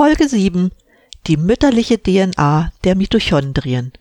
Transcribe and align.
Folge 0.00 0.26
7 0.30 0.70
Die 1.26 1.36
mütterliche 1.36 2.02
DNA 2.02 2.72
der 2.84 2.94
Mitochondrien. 2.94 3.92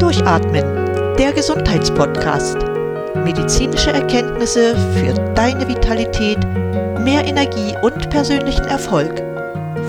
Durchatmen, 0.00 1.14
der 1.16 1.32
Gesundheitspodcast. 1.32 2.58
Medizinische 3.22 3.92
Erkenntnisse 3.92 4.74
für 4.96 5.14
deine 5.34 5.68
Vitalität, 5.68 6.40
mehr 6.98 7.24
Energie 7.24 7.76
und 7.80 8.10
persönlichen 8.10 8.64
Erfolg. 8.64 9.22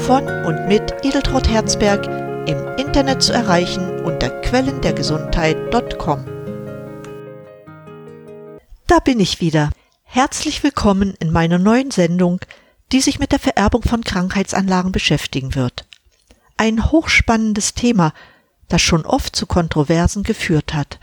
Von 0.01 0.27
und 0.45 0.67
mit 0.67 0.93
Edeltraut 1.03 1.49
Herzberg 1.49 2.05
im 2.47 2.59
Internet 2.77 3.23
zu 3.23 3.33
erreichen 3.33 4.01
unter 4.01 4.29
quellendergesundheit.com. 4.41 6.23
Da 8.85 8.99
bin 8.99 9.19
ich 9.19 9.41
wieder. 9.41 9.71
Herzlich 10.03 10.61
willkommen 10.61 11.15
in 11.19 11.31
meiner 11.31 11.57
neuen 11.57 11.89
Sendung, 11.89 12.41
die 12.91 13.01
sich 13.01 13.19
mit 13.19 13.31
der 13.31 13.39
Vererbung 13.39 13.83
von 13.83 14.03
Krankheitsanlagen 14.03 14.91
beschäftigen 14.91 15.55
wird. 15.55 15.85
Ein 16.57 16.91
hochspannendes 16.91 17.73
Thema, 17.73 18.13
das 18.67 18.81
schon 18.81 19.05
oft 19.05 19.35
zu 19.35 19.45
Kontroversen 19.45 20.23
geführt 20.23 20.73
hat. 20.73 20.99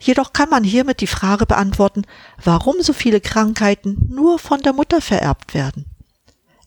Jedoch 0.00 0.32
kann 0.32 0.48
man 0.48 0.64
hiermit 0.64 1.00
die 1.00 1.06
Frage 1.06 1.44
beantworten, 1.44 2.02
warum 2.42 2.80
so 2.80 2.92
viele 2.92 3.20
Krankheiten 3.20 4.08
nur 4.08 4.38
von 4.38 4.60
der 4.60 4.72
Mutter 4.72 5.00
vererbt 5.00 5.54
werden. 5.54 5.86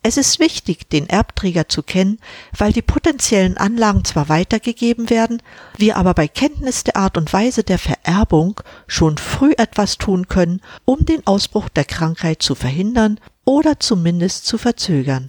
Es 0.03 0.17
ist 0.17 0.39
wichtig, 0.39 0.89
den 0.89 1.07
Erbträger 1.07 1.69
zu 1.69 1.83
kennen, 1.83 2.19
weil 2.57 2.73
die 2.73 2.81
potenziellen 2.81 3.57
Anlagen 3.57 4.03
zwar 4.03 4.29
weitergegeben 4.29 5.11
werden, 5.11 5.43
wir 5.77 5.95
aber 5.95 6.15
bei 6.15 6.27
Kenntnis 6.27 6.83
der 6.83 6.97
Art 6.97 7.17
und 7.17 7.31
Weise 7.31 7.63
der 7.63 7.77
Vererbung 7.77 8.59
schon 8.87 9.19
früh 9.19 9.53
etwas 9.57 9.99
tun 9.99 10.27
können, 10.27 10.61
um 10.85 11.05
den 11.05 11.25
Ausbruch 11.27 11.69
der 11.69 11.85
Krankheit 11.85 12.41
zu 12.41 12.55
verhindern 12.55 13.19
oder 13.51 13.81
zumindest 13.81 14.45
zu 14.45 14.57
verzögern. 14.57 15.27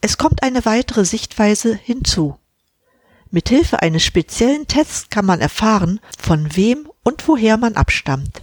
Es 0.00 0.18
kommt 0.18 0.44
eine 0.44 0.64
weitere 0.64 1.04
Sichtweise 1.04 1.74
hinzu. 1.74 2.38
Mithilfe 3.32 3.82
eines 3.82 4.04
speziellen 4.04 4.68
Tests 4.68 5.08
kann 5.10 5.24
man 5.24 5.40
erfahren, 5.40 5.98
von 6.16 6.54
wem 6.54 6.88
und 7.02 7.26
woher 7.26 7.56
man 7.56 7.74
abstammt. 7.74 8.42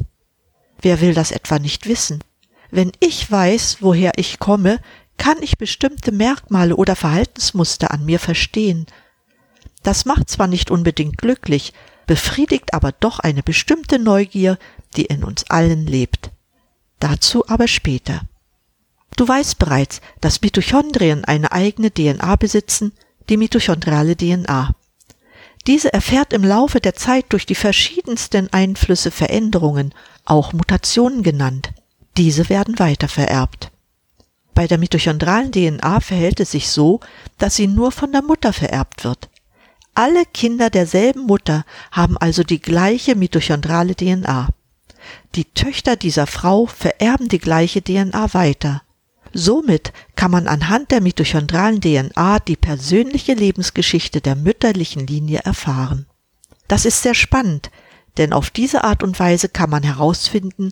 Wer 0.81 0.99
will 0.99 1.13
das 1.13 1.31
etwa 1.31 1.57
nicht 1.57 1.87
wissen? 1.87 2.21
Wenn 2.69 2.91
ich 2.99 3.31
weiß, 3.31 3.77
woher 3.79 4.11
ich 4.17 4.39
komme, 4.39 4.81
kann 5.17 5.37
ich 5.41 5.57
bestimmte 5.57 6.11
Merkmale 6.11 6.75
oder 6.75 6.97
Verhaltensmuster 6.97 7.91
an 7.91 8.03
mir 8.03 8.19
verstehen. 8.19 8.87
Das 9.83 10.03
macht 10.03 10.29
zwar 10.29 10.47
nicht 10.47 10.69
unbedingt 10.69 11.17
glücklich, 11.17 11.71
befriedigt 12.07 12.73
aber 12.73 12.91
doch 12.91 13.19
eine 13.19 13.41
bestimmte 13.41 13.99
Neugier, 13.99 14.57
die 14.97 15.05
in 15.05 15.23
uns 15.23 15.49
allen 15.49 15.87
lebt. 15.87 16.31
Dazu 16.99 17.47
aber 17.47 17.69
später. 17.69 18.23
Du 19.21 19.27
weißt 19.27 19.59
bereits, 19.59 20.01
dass 20.19 20.41
Mitochondrien 20.41 21.25
eine 21.25 21.51
eigene 21.51 21.93
DNA 21.93 22.37
besitzen, 22.37 22.91
die 23.29 23.37
mitochondriale 23.37 24.17
DNA. 24.17 24.73
Diese 25.67 25.93
erfährt 25.93 26.33
im 26.33 26.43
Laufe 26.43 26.79
der 26.79 26.95
Zeit 26.95 27.25
durch 27.29 27.45
die 27.45 27.53
verschiedensten 27.53 28.51
Einflüsse 28.51 29.11
Veränderungen, 29.11 29.93
auch 30.25 30.53
Mutationen 30.53 31.21
genannt. 31.21 31.71
Diese 32.17 32.49
werden 32.49 32.79
weitervererbt. 32.79 33.69
Bei 34.55 34.65
der 34.65 34.79
mitochondralen 34.79 35.51
DNA 35.51 35.99
verhält 35.99 36.39
es 36.39 36.49
sich 36.49 36.69
so, 36.69 36.99
dass 37.37 37.55
sie 37.55 37.67
nur 37.67 37.91
von 37.91 38.11
der 38.11 38.23
Mutter 38.23 38.53
vererbt 38.53 39.03
wird. 39.03 39.29
Alle 39.93 40.25
Kinder 40.33 40.71
derselben 40.71 41.27
Mutter 41.27 41.63
haben 41.91 42.17
also 42.17 42.41
die 42.41 42.59
gleiche 42.59 43.13
mitochondrale 43.13 43.93
DNA. 43.93 44.49
Die 45.35 45.45
Töchter 45.45 45.95
dieser 45.95 46.25
Frau 46.25 46.65
vererben 46.65 47.27
die 47.27 47.37
gleiche 47.37 47.83
DNA 47.83 48.33
weiter. 48.33 48.81
Somit 49.33 49.93
kann 50.15 50.31
man 50.31 50.47
anhand 50.47 50.91
der 50.91 51.01
mitochondralen 51.01 51.79
DNA 51.81 52.39
die 52.39 52.55
persönliche 52.55 53.33
Lebensgeschichte 53.33 54.21
der 54.21 54.35
mütterlichen 54.35 55.07
Linie 55.07 55.39
erfahren. 55.39 56.05
Das 56.67 56.85
ist 56.85 57.01
sehr 57.01 57.15
spannend, 57.15 57.71
denn 58.17 58.33
auf 58.33 58.49
diese 58.49 58.83
Art 58.83 59.03
und 59.03 59.19
Weise 59.19 59.49
kann 59.49 59.69
man 59.69 59.83
herausfinden, 59.83 60.71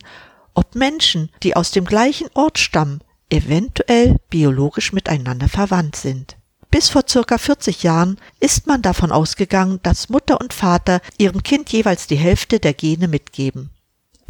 ob 0.54 0.74
Menschen, 0.74 1.30
die 1.42 1.56
aus 1.56 1.70
dem 1.70 1.84
gleichen 1.84 2.28
Ort 2.34 2.58
stammen, 2.58 3.00
eventuell 3.30 4.16
biologisch 4.28 4.92
miteinander 4.92 5.48
verwandt 5.48 5.96
sind. 5.96 6.36
Bis 6.70 6.88
vor 6.88 7.04
circa 7.08 7.38
40 7.38 7.82
Jahren 7.82 8.18
ist 8.38 8.66
man 8.66 8.82
davon 8.82 9.10
ausgegangen, 9.10 9.80
dass 9.82 10.08
Mutter 10.08 10.40
und 10.40 10.52
Vater 10.52 11.00
ihrem 11.18 11.42
Kind 11.42 11.70
jeweils 11.70 12.06
die 12.06 12.16
Hälfte 12.16 12.60
der 12.60 12.74
Gene 12.74 13.08
mitgeben. 13.08 13.70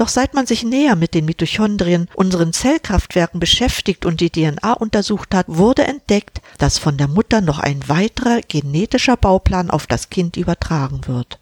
Doch 0.01 0.09
seit 0.09 0.33
man 0.33 0.47
sich 0.47 0.65
näher 0.65 0.97
mit 0.97 1.13
den 1.13 1.27
Mitochondrien, 1.27 2.09
unseren 2.15 2.55
Zellkraftwerken 2.55 3.39
beschäftigt 3.39 4.07
und 4.07 4.23
die 4.23 4.31
DNA 4.31 4.73
untersucht 4.73 5.35
hat, 5.35 5.45
wurde 5.47 5.85
entdeckt, 5.85 6.41
dass 6.57 6.79
von 6.79 6.97
der 6.97 7.07
Mutter 7.07 7.43
noch 7.43 7.59
ein 7.59 7.87
weiterer 7.87 8.41
genetischer 8.41 9.19
Bauplan 9.19 9.71
auf 9.71 9.87
das 9.87 10.09
Kind 10.09 10.39
übertragen 10.39 11.03
wird. 11.07 11.39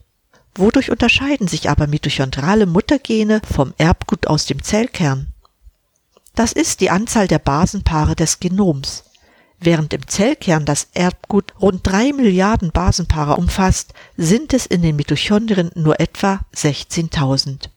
Wodurch 0.57 0.91
unterscheiden 0.91 1.47
sich 1.47 1.71
aber 1.71 1.87
mitochondrale 1.87 2.67
Muttergene 2.67 3.43
vom 3.49 3.75
Erbgut 3.79 4.27
aus 4.27 4.47
dem 4.47 4.61
Zellkern? 4.61 5.29
Das 6.35 6.51
ist 6.51 6.81
die 6.81 6.91
Anzahl 6.91 7.29
der 7.29 7.39
Basenpaare 7.39 8.17
des 8.17 8.41
Genoms. 8.41 9.05
Während 9.61 9.93
im 9.93 10.09
Zellkern 10.09 10.65
das 10.65 10.89
Erbgut 10.95 11.55
rund 11.61 11.87
drei 11.87 12.13
Milliarden 12.13 12.73
Basenpaare 12.73 13.37
umfasst, 13.37 13.95
sind 14.17 14.53
es 14.53 14.67
in 14.67 14.83
den 14.83 14.97
Mitochondrien 14.97 15.71
nur 15.77 16.01
etwa 16.01 16.41
16.000. 16.57 17.69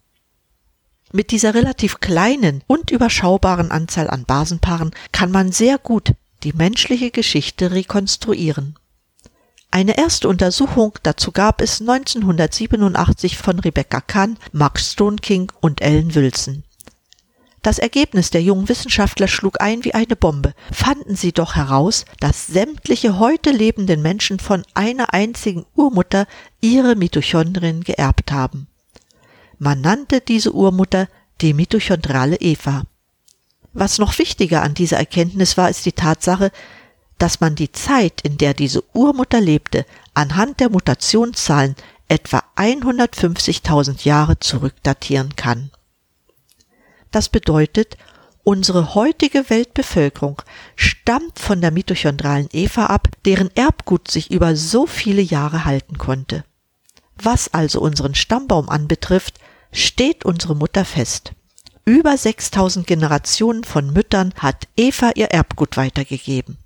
Mit 1.13 1.31
dieser 1.31 1.53
relativ 1.53 1.99
kleinen 1.99 2.63
und 2.67 2.89
überschaubaren 2.89 3.71
Anzahl 3.71 4.09
an 4.09 4.23
Basenpaaren 4.23 4.91
kann 5.11 5.31
man 5.31 5.51
sehr 5.51 5.77
gut 5.77 6.13
die 6.43 6.53
menschliche 6.53 7.11
Geschichte 7.11 7.71
rekonstruieren. 7.71 8.75
Eine 9.71 9.97
erste 9.97 10.27
Untersuchung 10.27 10.97
dazu 11.03 11.31
gab 11.31 11.61
es 11.61 11.81
1987 11.81 13.37
von 13.37 13.59
Rebecca 13.59 14.01
Kahn, 14.01 14.37
Max 14.51 14.93
Stoneking 14.93 15.51
und 15.61 15.81
Ellen 15.81 16.15
Wilson. 16.15 16.63
Das 17.61 17.77
Ergebnis 17.77 18.31
der 18.31 18.41
jungen 18.41 18.69
Wissenschaftler 18.69 19.27
schlug 19.27 19.61
ein 19.61 19.83
wie 19.83 19.93
eine 19.93 20.15
Bombe. 20.15 20.53
Fanden 20.71 21.15
sie 21.15 21.31
doch 21.31 21.55
heraus, 21.55 22.05
dass 22.19 22.47
sämtliche 22.47 23.19
heute 23.19 23.51
lebenden 23.51 24.01
Menschen 24.01 24.39
von 24.39 24.63
einer 24.73 25.13
einzigen 25.13 25.65
Urmutter 25.75 26.25
ihre 26.59 26.95
Mitochondrien 26.95 27.83
geerbt 27.83 28.31
haben. 28.31 28.67
Man 29.63 29.79
nannte 29.79 30.21
diese 30.21 30.53
Urmutter 30.53 31.07
die 31.39 31.53
mitochondrale 31.53 32.37
Eva. 32.37 32.81
Was 33.73 33.99
noch 33.99 34.17
wichtiger 34.17 34.63
an 34.63 34.73
dieser 34.73 34.97
Erkenntnis 34.97 35.55
war, 35.55 35.69
ist 35.69 35.85
die 35.85 35.91
Tatsache, 35.91 36.51
dass 37.19 37.41
man 37.41 37.53
die 37.53 37.71
Zeit, 37.71 38.21
in 38.21 38.39
der 38.39 38.55
diese 38.55 38.83
Urmutter 38.95 39.39
lebte, 39.39 39.85
anhand 40.15 40.61
der 40.61 40.71
Mutationszahlen 40.71 41.75
etwa 42.07 42.41
150.000 42.55 44.03
Jahre 44.03 44.39
zurückdatieren 44.39 45.35
kann. 45.35 45.69
Das 47.11 47.29
bedeutet, 47.29 47.97
unsere 48.43 48.95
heutige 48.95 49.51
Weltbevölkerung 49.51 50.41
stammt 50.75 51.37
von 51.37 51.61
der 51.61 51.69
mitochondralen 51.69 52.49
Eva 52.51 52.87
ab, 52.87 53.09
deren 53.25 53.55
Erbgut 53.55 54.09
sich 54.09 54.31
über 54.31 54.55
so 54.55 54.87
viele 54.87 55.21
Jahre 55.21 55.65
halten 55.65 55.99
konnte. 55.99 56.45
Was 57.15 57.53
also 57.53 57.79
unseren 57.79 58.15
Stammbaum 58.15 58.67
anbetrifft, 58.67 59.35
steht 59.71 60.25
unsere 60.25 60.55
Mutter 60.55 60.85
fest. 60.85 61.33
Über 61.85 62.15
6000 62.15 62.85
Generationen 62.85 63.63
von 63.63 63.91
Müttern 63.91 64.33
hat 64.37 64.67
Eva 64.77 65.11
ihr 65.15 65.27
Erbgut 65.27 65.77
weitergegeben. 65.77 66.57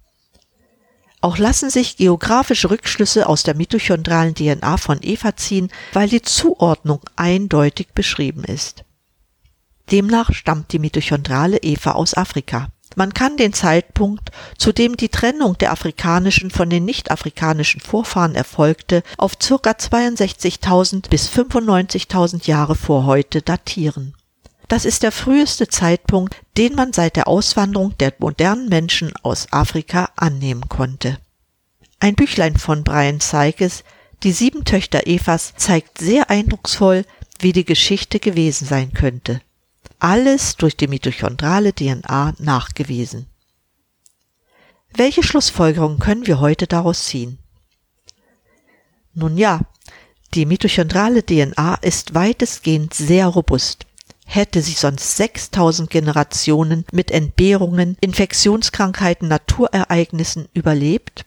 Auch 1.21 1.37
lassen 1.37 1.69
sich 1.69 1.97
geografische 1.97 2.69
Rückschlüsse 2.69 3.27
aus 3.27 3.43
der 3.43 3.55
mitochondralen 3.55 4.35
DNA 4.35 4.77
von 4.77 4.99
Eva 5.01 5.35
ziehen, 5.35 5.71
weil 5.93 6.09
die 6.09 6.21
Zuordnung 6.21 7.01
eindeutig 7.15 7.87
beschrieben 7.95 8.43
ist. 8.43 8.83
Demnach 9.91 10.33
stammt 10.33 10.71
die 10.71 10.79
mitochondrale 10.79 11.57
Eva 11.57 11.93
aus 11.93 12.13
Afrika. 12.15 12.67
Man 12.95 13.13
kann 13.13 13.35
den 13.35 13.51
Zeitpunkt, 13.51 14.31
zu 14.57 14.71
dem 14.71 14.95
die 14.95 15.09
Trennung 15.09 15.57
der 15.57 15.71
afrikanischen 15.71 16.49
von 16.49 16.69
den 16.69 16.85
nicht-afrikanischen 16.85 17.81
Vorfahren 17.81 18.35
erfolgte, 18.35 19.03
auf 19.17 19.37
ca. 19.37 19.71
62.000 19.71 21.09
bis 21.09 21.29
95.000 21.29 22.47
Jahre 22.47 22.75
vor 22.75 23.05
heute 23.05 23.41
datieren. 23.41 24.15
Das 24.69 24.85
ist 24.85 25.03
der 25.03 25.11
früheste 25.11 25.67
Zeitpunkt, 25.67 26.35
den 26.57 26.73
man 26.73 26.93
seit 26.93 27.17
der 27.17 27.27
Auswanderung 27.27 27.95
der 27.99 28.13
modernen 28.17 28.69
Menschen 28.69 29.13
aus 29.21 29.51
Afrika 29.51 30.09
annehmen 30.15 30.67
konnte. 30.69 31.19
Ein 31.99 32.15
Büchlein 32.15 32.57
von 32.57 32.83
Brian 32.83 33.19
Sykes, 33.19 33.83
Die 34.23 34.31
sieben 34.31 34.63
Töchter 34.63 35.05
Evas, 35.05 35.53
zeigt 35.57 35.99
sehr 35.99 36.29
eindrucksvoll, 36.29 37.05
wie 37.39 37.51
die 37.51 37.65
Geschichte 37.65 38.19
gewesen 38.19 38.65
sein 38.65 38.93
könnte 38.93 39.41
alles 39.99 40.55
durch 40.55 40.77
die 40.77 40.87
mitochondrale 40.87 41.73
DNA 41.73 42.33
nachgewiesen. 42.39 43.27
Welche 44.93 45.23
Schlussfolgerungen 45.23 45.99
können 45.99 46.25
wir 46.27 46.39
heute 46.39 46.67
daraus 46.67 47.05
ziehen? 47.05 47.37
Nun 49.13 49.37
ja, 49.37 49.61
die 50.33 50.45
mitochondrale 50.45 51.25
DNA 51.25 51.75
ist 51.75 52.13
weitestgehend 52.13 52.93
sehr 52.93 53.27
robust. 53.27 53.85
hätte 54.25 54.61
sie 54.61 54.73
sonst 54.73 55.17
6000 55.17 55.89
Generationen 55.89 56.83
mit 56.91 57.11
Entbehrungen, 57.11 57.95
Infektionskrankheiten, 58.01 59.27
Naturereignissen 59.27 60.49
überlebt? 60.53 61.25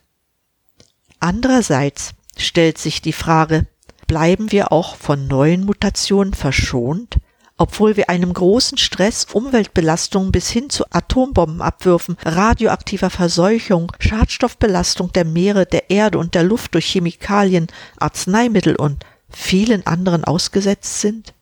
Andererseits 1.21 2.15
stellt 2.37 2.79
sich 2.79 3.01
die 3.01 3.13
Frage, 3.13 3.67
bleiben 4.07 4.53
wir 4.53 4.73
auch 4.73 4.97
von 4.97 5.29
neuen 5.29 5.65
Mutationen 5.65 6.35
verschont, 6.35 7.19
obwohl 7.59 7.97
wir 7.97 8.09
einem 8.09 8.33
großen 8.33 8.79
Stress, 8.79 9.27
Umweltbelastung 9.33 10.31
bis 10.31 10.49
hin 10.49 10.71
zu 10.71 10.85
Atombombenabwürfen, 10.91 12.17
radioaktiver 12.25 13.11
Verseuchung, 13.11 13.93
Schadstoffbelastung 13.99 15.13
der 15.13 15.25
Meere, 15.25 15.67
der 15.67 15.91
Erde 15.91 16.19
und 16.19 16.35
der 16.37 16.45
Luft 16.45 16.75
durch 16.75 16.87
Chemikalien, 16.87 17.67
Arzneimittel 17.99 18.77
und 18.77 19.05
vielen 19.29 19.87
anderen 19.87 20.25
ausgesetzt 20.25 21.01
sind? 21.01 21.35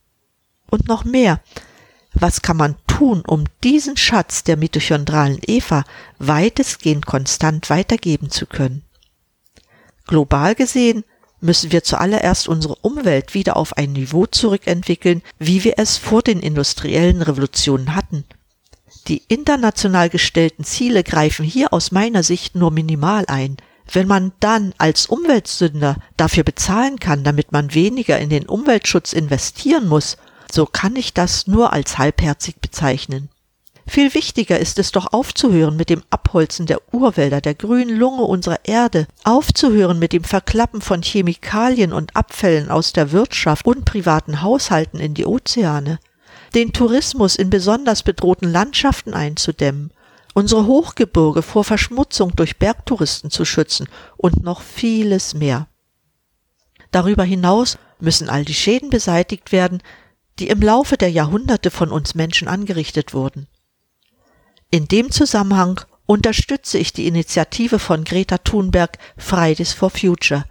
Und 0.70 0.88
noch 0.88 1.04
mehr, 1.04 1.40
was 2.14 2.40
kann 2.40 2.56
man 2.56 2.76
tun, 2.86 3.22
um 3.26 3.44
diesen 3.62 3.98
Schatz 3.98 4.42
der 4.42 4.56
mitochondralen 4.56 5.38
Eva 5.46 5.84
weitestgehend 6.18 7.04
konstant 7.04 7.68
weitergeben 7.68 8.30
zu 8.30 8.46
können? 8.46 8.82
Global 10.06 10.54
gesehen 10.54 11.04
müssen 11.40 11.72
wir 11.72 11.84
zuallererst 11.84 12.48
unsere 12.48 12.76
Umwelt 12.76 13.34
wieder 13.34 13.56
auf 13.56 13.76
ein 13.76 13.92
Niveau 13.92 14.26
zurückentwickeln, 14.26 15.22
wie 15.38 15.64
wir 15.64 15.74
es 15.78 15.96
vor 15.96 16.22
den 16.22 16.40
industriellen 16.40 17.22
Revolutionen 17.22 17.94
hatten. 17.94 18.24
Die 19.08 19.22
international 19.28 20.08
gestellten 20.08 20.64
Ziele 20.64 21.04
greifen 21.04 21.44
hier 21.44 21.72
aus 21.72 21.92
meiner 21.92 22.22
Sicht 22.22 22.56
nur 22.56 22.70
minimal 22.70 23.24
ein. 23.28 23.56
Wenn 23.92 24.08
man 24.08 24.32
dann 24.40 24.74
als 24.78 25.06
Umweltsünder 25.06 25.96
dafür 26.16 26.42
bezahlen 26.42 26.98
kann, 26.98 27.22
damit 27.22 27.52
man 27.52 27.72
weniger 27.72 28.18
in 28.18 28.30
den 28.30 28.46
Umweltschutz 28.46 29.12
investieren 29.12 29.86
muss, 29.86 30.16
so 30.50 30.66
kann 30.66 30.96
ich 30.96 31.14
das 31.14 31.46
nur 31.46 31.72
als 31.72 31.98
halbherzig 31.98 32.56
bezeichnen. 32.60 33.28
Viel 33.88 34.14
wichtiger 34.14 34.58
ist 34.58 34.78
es 34.78 34.90
doch 34.90 35.12
aufzuhören 35.12 35.76
mit 35.76 35.90
dem 35.90 36.02
Abholzen 36.10 36.66
der 36.66 36.80
Urwälder, 36.92 37.40
der 37.40 37.54
grünen 37.54 37.96
Lunge 37.96 38.22
unserer 38.22 38.64
Erde, 38.64 39.06
aufzuhören 39.24 39.98
mit 39.98 40.12
dem 40.12 40.24
Verklappen 40.24 40.80
von 40.80 41.02
Chemikalien 41.02 41.92
und 41.92 42.16
Abfällen 42.16 42.68
aus 42.68 42.92
der 42.92 43.12
Wirtschaft 43.12 43.64
und 43.64 43.84
privaten 43.84 44.42
Haushalten 44.42 44.98
in 44.98 45.14
die 45.14 45.24
Ozeane, 45.24 45.98
den 46.54 46.72
Tourismus 46.72 47.36
in 47.36 47.48
besonders 47.48 48.02
bedrohten 48.02 48.50
Landschaften 48.50 49.14
einzudämmen, 49.14 49.92
unsere 50.34 50.66
Hochgebirge 50.66 51.42
vor 51.42 51.64
Verschmutzung 51.64 52.34
durch 52.34 52.58
Bergtouristen 52.58 53.30
zu 53.30 53.44
schützen 53.44 53.88
und 54.16 54.42
noch 54.42 54.62
vieles 54.62 55.32
mehr. 55.32 55.68
Darüber 56.90 57.24
hinaus 57.24 57.78
müssen 58.00 58.28
all 58.28 58.44
die 58.44 58.54
Schäden 58.54 58.90
beseitigt 58.90 59.52
werden, 59.52 59.82
die 60.38 60.48
im 60.48 60.60
Laufe 60.60 60.96
der 60.96 61.10
Jahrhunderte 61.10 61.70
von 61.70 61.90
uns 61.90 62.14
Menschen 62.14 62.48
angerichtet 62.48 63.14
wurden. 63.14 63.46
In 64.70 64.88
dem 64.88 65.10
Zusammenhang 65.10 65.80
unterstütze 66.06 66.78
ich 66.78 66.92
die 66.92 67.06
Initiative 67.06 67.78
von 67.78 68.04
Greta 68.04 68.38
Thunberg 68.38 68.98
Fridays 69.16 69.72
for 69.72 69.90
Future. 69.90 70.44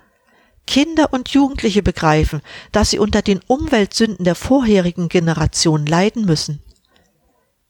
Kinder 0.67 1.13
und 1.13 1.29
Jugendliche 1.29 1.83
begreifen, 1.83 2.41
dass 2.71 2.89
sie 2.89 3.00
unter 3.00 3.21
den 3.21 3.39
Umweltsünden 3.45 4.25
der 4.25 4.35
vorherigen 4.35 5.09
Generation 5.09 5.85
leiden 5.85 6.25
müssen. 6.25 6.62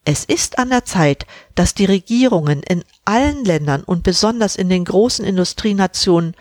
Es 0.04 0.24
ist 0.24 0.58
an 0.58 0.70
der 0.70 0.84
Zeit, 0.84 1.26
dass 1.56 1.74
die 1.74 1.84
Regierungen 1.84 2.62
in 2.62 2.84
allen 3.04 3.44
Ländern 3.44 3.82
und 3.82 4.02
besonders 4.04 4.56
in 4.56 4.68
den 4.68 4.84
großen 4.84 5.24
Industrienationen 5.24 6.34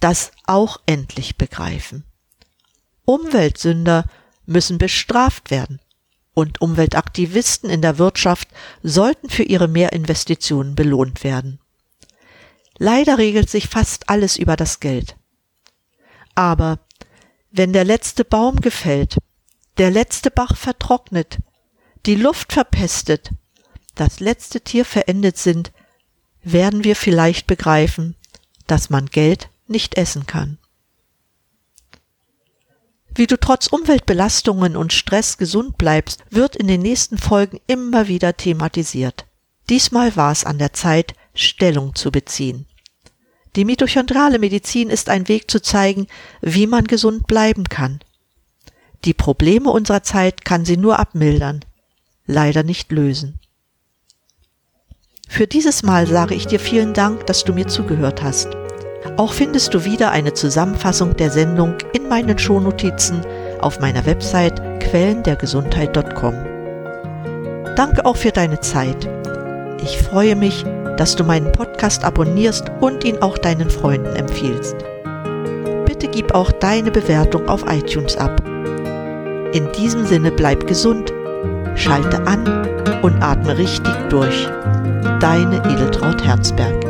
das 0.00 0.32
auch 0.44 0.80
endlich 0.86 1.38
begreifen. 1.38 2.04
Umweltsünder 3.04 4.04
müssen 4.44 4.78
bestraft 4.78 5.50
werden 5.50 5.80
und 6.34 6.60
Umweltaktivisten 6.60 7.68
in 7.70 7.82
der 7.82 7.98
Wirtschaft 7.98 8.48
sollten 8.82 9.28
für 9.28 9.42
ihre 9.42 9.68
Mehrinvestitionen 9.68 10.74
belohnt 10.74 11.24
werden. 11.24 11.60
Leider 12.78 13.18
regelt 13.18 13.50
sich 13.50 13.68
fast 13.68 14.08
alles 14.08 14.36
über 14.36 14.56
das 14.56 14.80
Geld. 14.80 15.16
Aber 16.34 16.80
wenn 17.50 17.72
der 17.72 17.84
letzte 17.84 18.24
Baum 18.24 18.60
gefällt, 18.60 19.18
der 19.78 19.90
letzte 19.90 20.30
Bach 20.30 20.56
vertrocknet, 20.56 21.38
die 22.06 22.14
Luft 22.14 22.52
verpestet, 22.52 23.30
das 23.94 24.20
letzte 24.20 24.60
Tier 24.62 24.84
verendet 24.84 25.36
sind, 25.36 25.72
werden 26.42 26.82
wir 26.84 26.96
vielleicht 26.96 27.46
begreifen, 27.46 28.16
dass 28.66 28.90
man 28.90 29.06
Geld 29.06 29.50
nicht 29.66 29.96
essen 29.96 30.26
kann. 30.26 30.58
Wie 33.14 33.26
du 33.26 33.38
trotz 33.38 33.66
Umweltbelastungen 33.66 34.76
und 34.76 34.92
Stress 34.92 35.36
gesund 35.36 35.76
bleibst, 35.76 36.24
wird 36.30 36.56
in 36.56 36.66
den 36.66 36.80
nächsten 36.80 37.18
Folgen 37.18 37.60
immer 37.66 38.08
wieder 38.08 38.36
thematisiert. 38.36 39.26
Diesmal 39.68 40.16
war 40.16 40.32
es 40.32 40.44
an 40.44 40.58
der 40.58 40.72
Zeit, 40.72 41.14
Stellung 41.34 41.94
zu 41.94 42.10
beziehen. 42.10 42.66
Die 43.54 43.66
mitochondrale 43.66 44.38
Medizin 44.38 44.88
ist 44.88 45.10
ein 45.10 45.28
Weg 45.28 45.50
zu 45.50 45.60
zeigen, 45.60 46.06
wie 46.40 46.66
man 46.66 46.86
gesund 46.86 47.26
bleiben 47.26 47.64
kann. 47.64 48.00
Die 49.04 49.14
Probleme 49.14 49.70
unserer 49.70 50.02
Zeit 50.02 50.44
kann 50.44 50.64
sie 50.64 50.78
nur 50.78 50.98
abmildern, 50.98 51.64
leider 52.26 52.62
nicht 52.62 52.90
lösen. 52.92 53.40
Für 55.28 55.46
dieses 55.46 55.82
Mal 55.82 56.06
sage 56.06 56.34
ich 56.34 56.46
dir 56.46 56.60
vielen 56.60 56.94
Dank, 56.94 57.26
dass 57.26 57.44
du 57.44 57.52
mir 57.52 57.66
zugehört 57.66 58.22
hast. 58.22 58.48
Auch 59.16 59.32
findest 59.32 59.74
du 59.74 59.84
wieder 59.84 60.10
eine 60.10 60.32
Zusammenfassung 60.32 61.16
der 61.16 61.30
Sendung 61.30 61.74
in 61.92 62.08
meinen 62.08 62.38
Shownotizen 62.38 63.20
auf 63.60 63.80
meiner 63.80 64.06
Website 64.06 64.60
quellendergesundheit.com. 64.80 66.34
Danke 67.76 68.04
auch 68.04 68.16
für 68.16 68.32
deine 68.32 68.60
Zeit. 68.60 69.08
Ich 69.82 69.98
freue 69.98 70.36
mich, 70.36 70.64
dass 70.96 71.16
du 71.16 71.24
meinen 71.24 71.50
Podcast 71.52 72.04
abonnierst 72.04 72.70
und 72.80 73.04
ihn 73.04 73.20
auch 73.22 73.38
deinen 73.38 73.70
Freunden 73.70 74.14
empfiehlst. 74.14 74.76
Bitte 75.86 76.08
gib 76.08 76.34
auch 76.34 76.52
deine 76.52 76.90
Bewertung 76.90 77.48
auf 77.48 77.64
iTunes 77.68 78.16
ab. 78.16 78.42
In 79.52 79.70
diesem 79.72 80.06
Sinne 80.06 80.30
bleib 80.30 80.66
gesund, 80.66 81.12
schalte 81.74 82.26
an 82.26 82.44
und 83.02 83.22
atme 83.22 83.58
richtig 83.58 83.94
durch. 84.08 84.48
Deine 85.20 85.56
Edeltraut 85.68 86.24
Herzberg. 86.24 86.81